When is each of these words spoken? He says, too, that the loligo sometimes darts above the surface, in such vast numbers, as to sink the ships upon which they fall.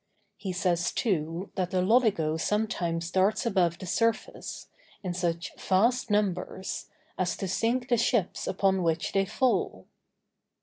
He 0.35 0.51
says, 0.51 0.91
too, 0.91 1.51
that 1.53 1.69
the 1.69 1.83
loligo 1.83 2.35
sometimes 2.35 3.11
darts 3.11 3.45
above 3.45 3.77
the 3.77 3.85
surface, 3.85 4.65
in 5.03 5.13
such 5.13 5.53
vast 5.59 6.09
numbers, 6.09 6.87
as 7.19 7.37
to 7.37 7.47
sink 7.47 7.87
the 7.87 7.97
ships 7.97 8.47
upon 8.47 8.81
which 8.81 9.11
they 9.11 9.25
fall. 9.25 9.85